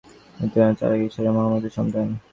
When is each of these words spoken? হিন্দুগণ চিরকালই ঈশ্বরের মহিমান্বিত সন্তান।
হিন্দুগণ 0.37 0.71
চিরকালই 0.71 1.05
ঈশ্বরের 1.07 1.33
মহিমান্বিত 1.35 1.73
সন্তান। 1.77 2.07